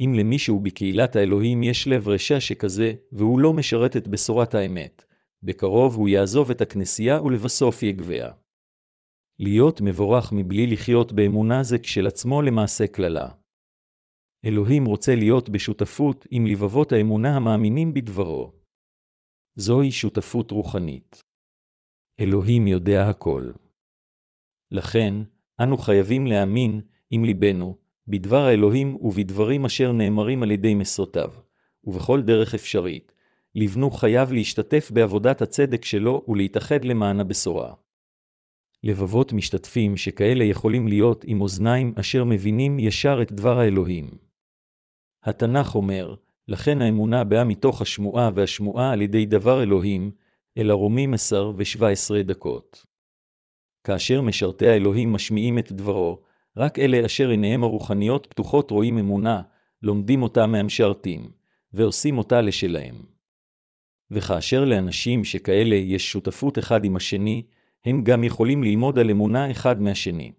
[0.00, 5.04] אם למישהו בקהילת האלוהים יש לב רשע שכזה, והוא לא משרת את בשורת האמת,
[5.42, 8.32] בקרוב הוא יעזוב את הכנסייה ולבסוף יגביה.
[9.38, 13.28] להיות מבורך מבלי לחיות באמונה זה כשלעצמו למעשה קללה.
[14.44, 18.52] אלוהים רוצה להיות בשותפות עם לבבות האמונה המאמינים בדברו.
[19.58, 21.22] זוהי שותפות רוחנית.
[22.20, 23.50] אלוהים יודע הכל.
[24.70, 25.14] לכן,
[25.62, 26.80] אנו חייבים להאמין,
[27.10, 27.78] עם ליבנו,
[28.08, 31.30] בדבר האלוהים ובדברים אשר נאמרים על ידי מסותיו,
[31.84, 33.12] ובכל דרך אפשרית,
[33.54, 37.74] לבנו חייב להשתתף בעבודת הצדק שלו ולהתאחד למען הבשורה.
[38.82, 44.10] לבבות משתתפים שכאלה יכולים להיות עם אוזניים אשר מבינים ישר את דבר האלוהים.
[45.22, 46.14] התנ"ך אומר,
[46.48, 50.10] לכן האמונה באה מתוך השמועה והשמועה על ידי דבר אלוהים,
[50.58, 52.86] אל הרומים עשר ושבע עשרה דקות.
[53.84, 56.20] כאשר משרתי האלוהים משמיעים את דברו,
[56.56, 59.42] רק אלה אשר עיניהם הרוחניות פתוחות רואים אמונה,
[59.82, 61.30] לומדים אותה מהמשרתים,
[61.72, 62.94] ועושים אותה לשלהם.
[64.10, 67.42] וכאשר לאנשים שכאלה יש שותפות אחד עם השני,
[67.84, 70.32] הם גם יכולים ללמוד על אמונה אחד מהשני.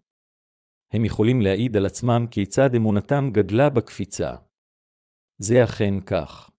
[0.91, 4.35] הם יכולים להעיד על עצמם כיצד אמונתם גדלה בקפיצה.
[5.37, 6.49] זה אכן כך.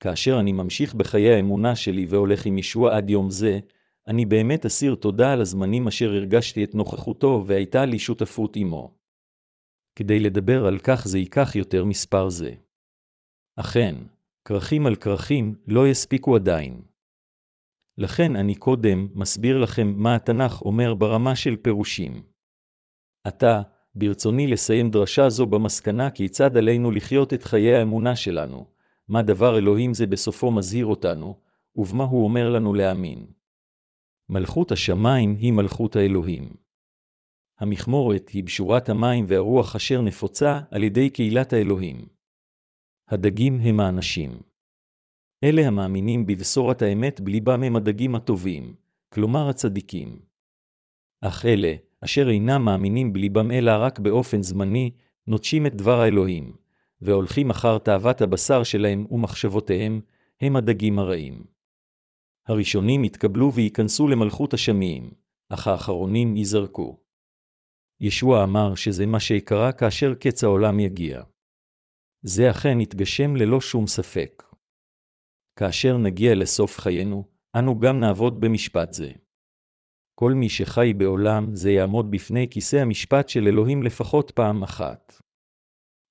[0.00, 3.58] כאשר אני ממשיך בחיי האמונה שלי והולך עם ישוע עד יום זה,
[4.06, 8.94] אני באמת אסיר תודה על הזמנים אשר הרגשתי את נוכחותו והייתה לי שותפות עמו.
[9.96, 12.54] כדי לדבר על כך זה ייקח יותר מספר זה.
[13.56, 13.94] אכן,
[14.44, 16.82] כרכים על כרכים לא יספיקו עדיין.
[17.98, 22.22] לכן אני קודם מסביר לכם מה התנ"ך אומר ברמה של פירושים.
[23.24, 23.62] עתה,
[23.94, 28.66] ברצוני לסיים דרשה זו במסקנה כיצד עלינו לחיות את חיי האמונה שלנו,
[29.08, 31.40] מה דבר אלוהים זה בסופו מזהיר אותנו,
[31.76, 33.26] ובמה הוא אומר לנו להאמין.
[34.28, 36.56] מלכות השמיים היא מלכות האלוהים.
[37.58, 42.06] המכמורת היא בשורת המים והרוח אשר נפוצה על ידי קהילת האלוהים.
[43.08, 44.30] הדגים הם האנשים.
[45.44, 48.74] אלה המאמינים בבשורת האמת בליבם הם הדגים הטובים,
[49.08, 50.18] כלומר הצדיקים.
[51.20, 54.90] אך אלה, אשר אינם מאמינים בליבם אלא רק באופן זמני,
[55.26, 56.56] נוטשים את דבר האלוהים,
[57.00, 60.00] והולכים אחר תאוות הבשר שלהם ומחשבותיהם,
[60.40, 61.51] הם הדגים הרעים.
[62.48, 65.10] הראשונים יתקבלו וייכנסו למלכות השמיים,
[65.48, 67.00] אך האחרונים ייזרקו.
[68.00, 71.22] ישוע אמר שזה מה שיקרה כאשר קץ העולם יגיע.
[72.22, 74.42] זה אכן יתגשם ללא שום ספק.
[75.58, 77.24] כאשר נגיע לסוף חיינו,
[77.58, 79.12] אנו גם נעבוד במשפט זה.
[80.14, 85.20] כל מי שחי בעולם זה יעמוד בפני כיסא המשפט של אלוהים לפחות פעם אחת.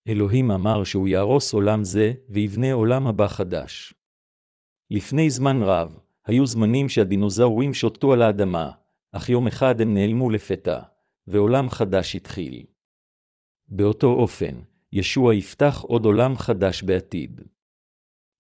[0.08, 3.94] אלוהים אמר שהוא יהרוס עולם זה, ויבנה עולם הבא חדש.
[4.92, 8.72] לפני זמן רב, היו זמנים שהדינוזאורים שוטטו על האדמה,
[9.12, 10.80] אך יום אחד הם נעלמו לפתע,
[11.28, 12.66] ועולם חדש התחיל.
[13.68, 14.62] באותו אופן,
[14.92, 17.42] ישוע יפתח עוד עולם חדש בעתיד.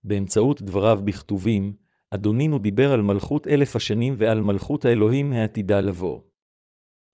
[0.03, 1.75] באמצעות דבריו בכתובים,
[2.09, 6.21] אדונינו דיבר על מלכות אלף השנים ועל מלכות האלוהים העתידה לבוא.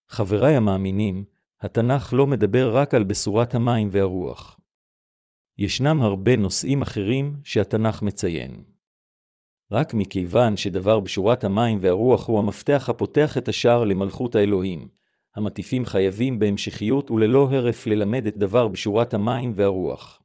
[0.09, 1.25] חבריי המאמינים,
[1.61, 4.59] התנ"ך לא מדבר רק על בשורת המים והרוח.
[5.57, 8.63] ישנם הרבה נושאים אחרים שהתנ"ך מציין.
[9.71, 14.87] רק מכיוון שדבר בשורת המים והרוח הוא המפתח הפותח את השער למלכות האלוהים,
[15.35, 20.21] המטיפים חייבים בהמשכיות וללא הרף ללמד את דבר בשורת המים והרוח.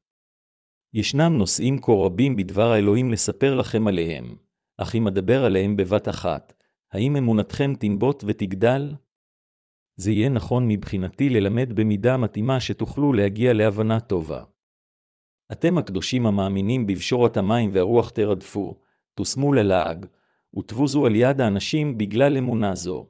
[0.95, 4.37] ישנם נושאים כה רבים בדבר האלוהים לספר לכם עליהם,
[4.79, 6.53] אך אם אדבר עליהם בבת אחת,
[6.93, 8.95] האם אמונתכם תנבוט ותגדל?
[9.97, 14.45] זה יהיה נכון מבחינתי ללמד במידה מתאימה שתוכלו להגיע להבנה טובה.
[15.53, 18.81] אתם הקדושים המאמינים בבשורת המים והרוח תרדפו,
[19.15, 20.07] תושמו ללעג,
[20.59, 23.07] ותבוזו על יד האנשים בגלל אמונה זו.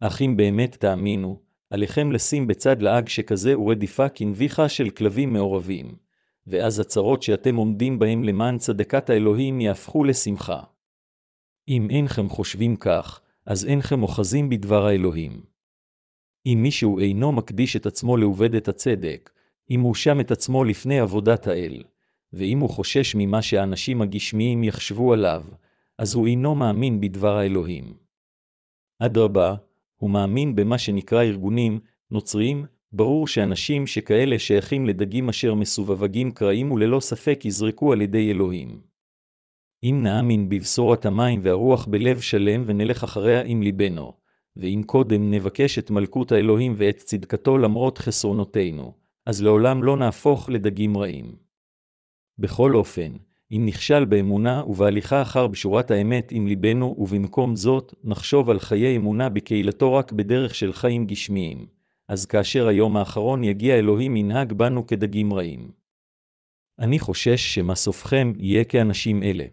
[0.00, 1.40] אך אם באמת תאמינו,
[1.70, 5.96] עליכם לשים בצד לעג שכזה ורדיפה כנביחה של כלבים מעורבים,
[6.46, 10.62] ואז הצרות שאתם עומדים בהם למען צדקת האלוהים יהפכו לשמחה.
[11.68, 15.42] אם אינכם חושבים כך, אז אינכם אוחזים בדבר האלוהים.
[16.46, 19.30] אם מישהו אינו מקדיש את עצמו לעובדת הצדק,
[19.70, 21.82] אם הוא שם את עצמו לפני עבודת האל,
[22.32, 25.44] ואם הוא חושש ממה שהאנשים הגשמיים יחשבו עליו,
[25.98, 27.94] אז הוא אינו מאמין בדבר האלוהים.
[28.98, 29.54] אדרבה,
[29.96, 31.78] הוא מאמין במה שנקרא ארגונים
[32.10, 38.80] נוצריים, ברור שאנשים שכאלה שייכים לדגים אשר מסווגים קרעים וללא ספק יזרקו על ידי אלוהים.
[39.84, 44.12] אם נאמין בבשורת המים והרוח בלב שלם ונלך אחריה עם ליבנו,
[44.56, 48.92] ואם קודם נבקש את מלכות האלוהים ואת צדקתו למרות חסרונותינו,
[49.26, 51.45] אז לעולם לא נהפוך לדגים רעים.
[52.38, 53.12] בכל אופן,
[53.52, 59.28] אם נכשל באמונה ובהליכה אחר בשורת האמת עם ליבנו, ובמקום זאת, נחשוב על חיי אמונה
[59.28, 61.66] בקהילתו רק בדרך של חיים גשמיים.
[62.08, 65.72] אז כאשר היום האחרון יגיע אלוהים ינהג בנו כדגים רעים.
[66.78, 69.44] אני חושש שמה סופכם יהיה כאנשים אלה.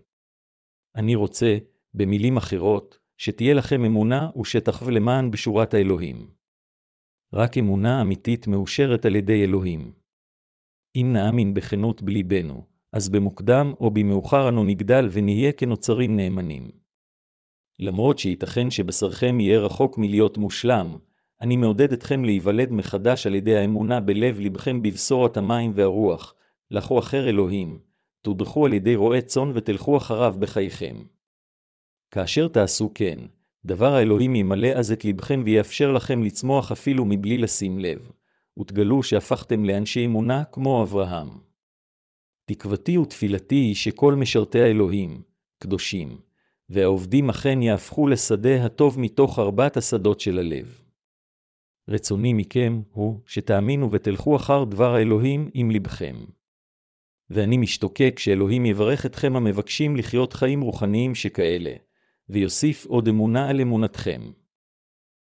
[0.96, 1.58] אני רוצה,
[1.94, 6.28] במילים אחרות, שתהיה לכם אמונה ושתחו למען בשורת האלוהים.
[7.34, 9.94] רק אמונה אמיתית מאושרת על ידי אלוהים.
[10.96, 16.72] אם נאמין בכנות בליבנו, אז במוקדם או במאוחר אנו נגדל ונהיה כנוצרים נאמנים.
[17.80, 20.98] למרות שייתכן שבשרכם יהיה רחוק מלהיות מושלם,
[21.42, 26.36] אני מעודד אתכם להיוולד מחדש על ידי האמונה בלב לבכם בבשורת המים והרוח,
[26.72, 27.80] לכו אחר אלוהים,
[28.22, 30.96] תודרכו על ידי רועה צאן ותלכו אחריו בחייכם.
[32.12, 33.20] כאשר תעשו כן,
[33.66, 38.12] דבר האלוהים ימלא אז את לבכם ויאפשר לכם לצמוח אפילו מבלי לשים לב,
[38.60, 41.53] ותגלו שהפכתם לאנשי אמונה כמו אברהם.
[42.46, 45.22] תקוותי ותפילתי היא שכל משרתי האלוהים,
[45.60, 46.18] קדושים,
[46.70, 50.82] והעובדים אכן יהפכו לשדה הטוב מתוך ארבעת השדות של הלב.
[51.90, 56.16] רצוני מכם הוא שתאמינו ותלכו אחר דבר האלוהים עם לבכם.
[57.30, 61.74] ואני משתוקק שאלוהים יברך אתכם המבקשים לחיות חיים רוחניים שכאלה,
[62.30, 64.22] ויוסיף עוד אמונה על אמונתכם.